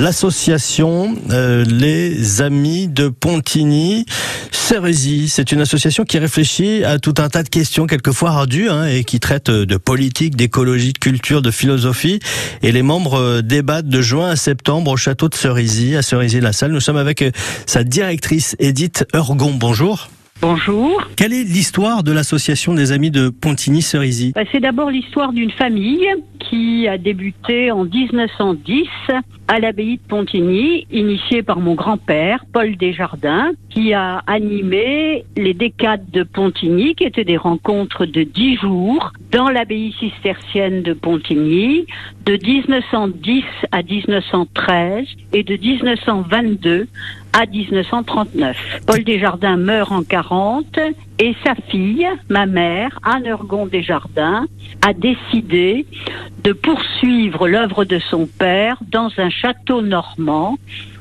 l'association 0.00 1.14
euh, 1.30 1.64
Les 1.64 2.40
Amis 2.40 2.88
de 2.88 3.08
Pontigny. 3.08 4.06
Cérésie, 4.50 5.28
c'est 5.28 5.52
une 5.52 5.60
association 5.60 6.04
qui 6.04 6.18
réfléchit 6.18 6.84
à 6.84 6.98
tout 6.98 7.14
un 7.18 7.28
tas 7.28 7.42
de 7.42 7.48
questions 7.48 7.86
quelquefois 7.86 8.30
ardues 8.30 8.70
hein, 8.70 8.86
et 8.86 9.04
qui 9.04 9.20
traite 9.20 9.50
de 9.50 9.76
politique, 9.76 10.36
d'écologie, 10.36 10.94
de 10.94 10.98
culture, 10.98 11.42
de 11.42 11.50
philosophie. 11.50 12.20
Et 12.62 12.72
les 12.72 12.82
membres 12.82 13.18
euh, 13.18 13.42
débattent 13.42 13.88
de 13.88 14.00
juin 14.00 14.30
à 14.30 14.36
septembre 14.36 14.92
au 14.92 14.96
château 14.96 15.28
de 15.28 15.34
Cerisy, 15.34 15.96
à 15.96 16.02
Cerisy-la-Salle. 16.02 16.72
Nous 16.72 16.80
sommes 16.80 16.96
avec 16.96 17.20
euh, 17.20 17.30
sa 17.66 17.84
directrice 17.84 18.56
Edith 18.58 19.04
Ergon. 19.12 19.52
Bonjour. 19.52 20.08
Bonjour. 20.42 21.06
Quelle 21.16 21.34
est 21.34 21.44
l'histoire 21.44 22.02
de 22.02 22.12
l'association 22.12 22.72
des 22.72 22.92
amis 22.92 23.10
de 23.10 23.28
Pontigny-Cerisy 23.28 24.32
Bah, 24.34 24.40
C'est 24.50 24.60
d'abord 24.60 24.90
l'histoire 24.90 25.34
d'une 25.34 25.50
famille 25.50 26.06
qui 26.38 26.88
a 26.88 26.96
débuté 26.96 27.70
en 27.70 27.84
1910 27.84 28.88
à 29.48 29.58
l'abbaye 29.60 29.96
de 29.96 30.02
Pontigny, 30.08 30.86
initiée 30.90 31.42
par 31.42 31.60
mon 31.60 31.74
grand-père, 31.74 32.44
Paul 32.52 32.76
Desjardins, 32.76 33.50
qui 33.68 33.92
a 33.92 34.22
animé 34.26 35.24
les 35.36 35.54
décades 35.54 36.08
de 36.10 36.22
Pontigny, 36.22 36.94
qui 36.94 37.04
étaient 37.04 37.24
des 37.24 37.36
rencontres 37.36 38.06
de 38.06 38.22
dix 38.22 38.56
jours 38.56 39.12
dans 39.32 39.50
l'abbaye 39.50 39.92
cistercienne 39.98 40.82
de 40.82 40.94
Pontigny, 40.94 41.84
de 42.24 42.38
1910 42.42 43.44
à 43.72 43.82
1913 43.82 45.04
et 45.32 45.42
de 45.42 45.56
1922 45.56 46.86
à 47.32 47.46
1939. 47.46 48.80
Paul 48.86 49.04
Desjardins 49.04 49.56
meurt 49.56 49.92
en 49.92 50.02
40 50.02 50.78
et 51.18 51.34
sa 51.44 51.54
fille, 51.68 52.08
ma 52.28 52.46
mère, 52.46 52.98
Anne 53.02 53.26
Ergon 53.26 53.66
Desjardins, 53.66 54.46
a 54.86 54.92
décidé 54.92 55.86
de 56.42 56.52
poursuivre 56.52 57.48
l'œuvre 57.48 57.84
de 57.84 57.98
son 57.98 58.26
père 58.26 58.78
dans 58.90 59.10
un 59.18 59.30
château 59.30 59.82
normand, 59.82 60.56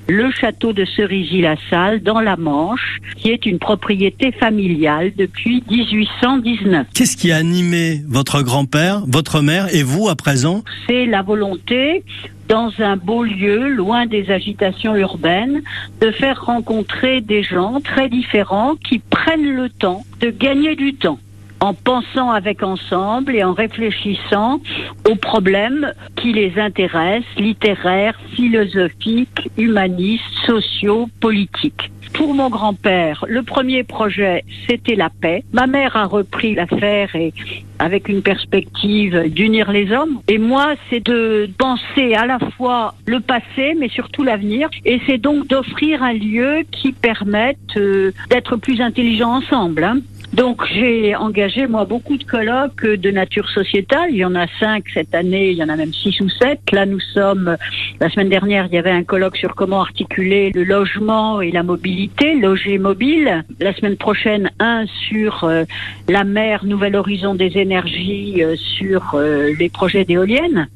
le 0.10 0.32
château 0.32 0.74
de 0.74 0.86
Cerisy-la-Salle 0.86 2.02
dans 2.02 2.20
la 2.20 2.36
Manche, 2.36 3.00
qui 3.18 3.30
est 3.30 3.46
une 3.46 3.60
propriété 3.60 4.32
familiale 4.32 5.12
depuis 5.16 5.64
1819. 5.70 6.88
Qu'est-ce 6.94 7.16
qui 7.16 7.32
a 7.32 7.38
animé 7.38 8.02
votre 8.08 8.42
grand-père, 8.42 9.04
votre 9.08 9.42
mère 9.42 9.74
et 9.74 9.84
vous 9.84 10.10
à 10.10 10.16
présent? 10.16 10.64
C'est 10.88 11.06
la 11.06 11.22
volonté 11.22 12.04
dans 12.48 12.72
un 12.80 12.98
beau 12.98 13.24
lieu, 13.24 13.70
loin 13.70 14.08
des 14.08 14.32
agitations 14.32 14.96
urbaines, 14.96 15.62
de 16.02 16.10
faire 16.12 16.44
rencontrer 16.44 17.22
des 17.22 17.44
gens 17.44 17.80
très 17.80 18.10
différents 18.10 18.76
qui 18.76 18.98
prennent 18.98 19.56
le 19.56 19.70
temps 19.70 20.04
de 20.20 20.32
gagner 20.32 20.76
du 20.76 20.96
temps 20.96 21.20
en 21.60 21.74
pensant 21.74 22.32
avec 22.32 22.64
ensemble 22.64 23.36
et 23.36 23.44
en 23.44 23.54
réfléchissant 23.54 24.62
aux 25.10 25.16
problèmes 25.16 25.94
qui 26.16 26.34
les 26.34 26.58
intéressent, 26.58 27.26
littéraires, 27.38 28.20
philosophiques, 28.34 29.50
humanistes, 29.58 30.24
sociaux, 30.46 31.10
politiques. 31.20 31.92
Pour 32.14 32.34
mon 32.34 32.50
grand-père, 32.50 33.24
le 33.28 33.44
premier 33.44 33.84
projet, 33.84 34.44
c'était 34.68 34.96
la 34.96 35.10
paix. 35.10 35.44
Ma 35.54 35.68
mère 35.68 35.96
a 35.96 36.06
repris 36.06 36.56
l'affaire 36.56 37.16
et 37.16 37.34
avec 37.78 38.10
une 38.10 38.22
perspective 38.22 39.30
d'unir 39.30 39.72
les 39.72 39.92
hommes. 39.92 40.20
Et 40.28 40.38
moi, 40.38 40.74
c'est 40.90 41.06
de 41.06 41.50
penser 41.58 42.16
à 42.16 42.26
la 42.26 42.40
fois 42.58 42.96
le 43.06 43.22
passé, 43.22 43.76
mais 43.78 43.90
surtout 43.90 44.24
l'avenir. 44.24 44.70
Et 44.86 45.00
c'est 45.08 45.18
donc 45.18 45.48
d'offrir 45.48 46.04
un 46.04 46.14
lieu 46.14 46.64
qui 46.72 46.92
permette 46.92 47.58
euh, 47.78 48.12
d'être 48.30 48.58
plus 48.58 48.82
intelligents 48.82 49.38
ensemble. 49.38 49.84
Hein. 49.84 50.00
Donc 50.34 50.64
j'ai 50.74 51.16
engagé 51.16 51.68
moi 51.68 51.86
beaucoup 51.86 52.18
de 52.18 52.24
colloques 52.24 52.86
de 52.86 53.12
nature 53.12 53.50
sociétale. 53.50 54.10
Il 54.12 54.18
y 54.18 54.26
en 54.26 54.36
a 54.36 54.46
cinq 54.60 54.86
cette 54.94 55.16
année, 55.16 55.52
il 55.52 55.58
y 55.58 55.64
en 55.64 55.70
a 55.70 55.76
même 55.76 55.94
six 55.94 56.20
ou 56.22 56.30
sept. 56.30 56.60
Là 56.72 56.86
nous 56.86 57.00
sommes 57.00 57.58
la 58.00 58.10
semaine 58.10 58.30
dernière, 58.30 58.68
il 58.68 58.74
y 58.74 58.78
avait 58.78 58.92
un 58.92 59.04
colloque 59.04 59.38
sur 59.38 59.56
comment 59.56 59.82
articuler 59.82 60.52
le 60.54 60.64
logement 60.64 61.42
et 61.42 61.52
la 61.52 61.64
mobilité, 61.64 62.36
loger 62.36 62.78
mobile. 62.78 63.44
La 63.60 63.74
semaine 63.74 63.98
prochaine, 63.98 64.52
un 64.60 64.86
sur 65.08 65.44
euh, 65.44 65.64
la 66.08 66.24
mer, 66.24 66.64
nouvel 66.64 66.96
horizon 66.96 67.36
des 67.36 67.58
énergies, 67.58 68.44
euh, 68.44 68.56
sur 68.56 69.16
euh, 69.16 69.52
les 69.58 69.70
projets 69.70 70.06
d'éoliennes. 70.06 70.68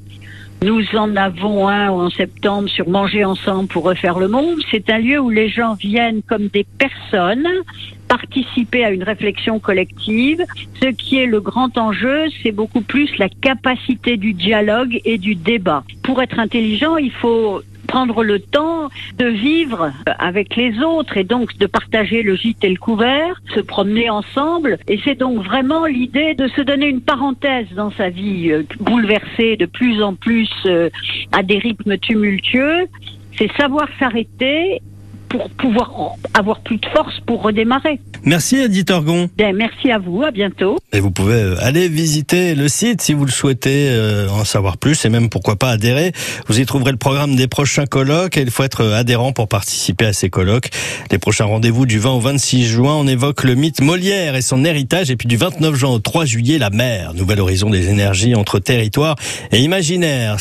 Nous 0.64 0.96
en 0.96 1.18
avons 1.18 1.68
un 1.68 1.90
en 1.90 2.10
septembre 2.10 2.70
sur 2.70 2.88
Manger 2.88 3.26
ensemble 3.26 3.68
pour 3.68 3.84
refaire 3.84 4.18
le 4.18 4.30
monde. 4.30 4.62
C'est 4.72 4.90
un 4.90 4.98
lieu 4.98 5.20
où 5.20 5.30
les 5.30 5.50
gens 5.50 5.74
viennent 5.74 6.22
comme 6.22 6.48
des 6.48 6.64
personnes 6.64 7.46
participer 8.08 8.86
à 8.86 8.92
une 8.92 9.04
réflexion 9.04 9.60
collective. 9.60 10.42
Ce 10.82 10.88
qui 10.88 11.18
est 11.18 11.26
le 11.26 11.42
grand 11.42 11.78
enjeu, 11.78 12.28
c'est 12.42 12.54
beaucoup 12.54 12.80
plus 12.80 13.10
la 13.18 13.28
capacité 13.28 14.16
du 14.16 14.32
dialogue 14.32 15.02
et 15.04 15.18
du 15.18 15.36
débat. 15.36 15.84
Pour 16.02 16.22
être 16.22 16.40
intelligent, 16.40 16.96
il 16.96 17.12
faut 17.12 17.62
prendre 17.94 18.24
le 18.24 18.40
temps 18.40 18.90
de 19.20 19.28
vivre 19.28 19.92
avec 20.18 20.56
les 20.56 20.80
autres 20.80 21.16
et 21.16 21.24
donc 21.24 21.56
de 21.60 21.68
partager 21.68 22.24
le 22.24 22.36
gîte 22.36 22.64
et 22.64 22.70
le 22.70 22.78
couvert, 22.78 23.40
se 23.54 23.60
promener 23.60 24.10
ensemble. 24.10 24.80
Et 24.88 25.00
c'est 25.04 25.14
donc 25.14 25.44
vraiment 25.44 25.86
l'idée 25.86 26.34
de 26.34 26.48
se 26.48 26.62
donner 26.62 26.88
une 26.88 27.02
parenthèse 27.02 27.68
dans 27.76 27.92
sa 27.92 28.10
vie 28.10 28.52
euh, 28.52 28.64
bouleversée 28.80 29.58
de 29.58 29.68
plus 29.68 30.02
en 30.02 30.16
plus 30.16 30.50
euh, 30.66 30.90
à 31.32 31.44
des 31.44 31.60
rythmes 31.60 32.00
tumultueux. 32.00 32.88
C'est 33.38 33.52
savoir 33.58 33.88
s'arrêter 34.00 34.82
pour 35.34 35.50
pouvoir 35.50 36.16
avoir 36.36 36.60
plus 36.60 36.78
de 36.78 36.86
force 36.94 37.20
pour 37.26 37.42
redémarrer. 37.42 38.00
Merci 38.24 38.58
Edith 38.58 38.92
Orgon. 38.92 39.32
Ben, 39.36 39.56
merci 39.56 39.90
à 39.90 39.98
vous, 39.98 40.22
à 40.22 40.30
bientôt. 40.30 40.78
Et 40.94 41.00
vous 41.00 41.10
pouvez 41.10 41.34
euh, 41.34 41.56
aller 41.60 41.90
visiter 41.90 42.54
le 42.54 42.68
site 42.68 43.02
si 43.02 43.16
vous 43.16 43.26
le 43.26 43.32
souhaitez 43.32 43.90
euh, 43.90 44.30
en 44.30 44.46
savoir 44.46 44.78
plus 44.78 45.04
et 45.06 45.10
même 45.10 45.30
pourquoi 45.30 45.56
pas 45.56 45.72
adhérer. 45.72 46.12
Vous 46.48 46.60
y 46.60 46.66
trouverez 46.68 46.92
le 46.92 46.98
programme 46.98 47.36
des 47.36 47.48
prochains 47.48 47.88
colloques 47.88 48.38
et 48.38 48.42
il 48.42 48.52
faut 48.52 48.62
être 48.62 48.82
euh, 48.82 48.96
adhérent 48.96 49.34
pour 49.34 49.48
participer 49.48 50.06
à 50.06 50.14
ces 50.14 50.30
colloques. 50.30 50.70
Les 51.10 51.18
prochains 51.18 51.46
rendez-vous 51.46 51.88
du 51.88 51.98
20 51.98 52.12
au 52.12 52.20
26 52.20 52.66
juin, 52.68 52.94
on 52.96 53.08
évoque 53.08 53.44
le 53.44 53.56
mythe 53.56 53.82
Molière 53.82 54.36
et 54.36 54.44
son 54.44 54.64
héritage 54.64 55.10
et 55.10 55.16
puis 55.16 55.28
du 55.28 55.36
29 55.36 55.74
juin 55.74 55.90
au 55.90 56.00
3 56.00 56.26
juillet, 56.26 56.60
la 56.60 56.70
mer, 56.70 57.16
nouvel 57.16 57.42
horizon 57.42 57.72
des 57.72 57.90
énergies 57.90 58.36
entre 58.36 58.60
territoire 58.60 59.16
et 59.52 59.60
imaginaire. 59.62 60.40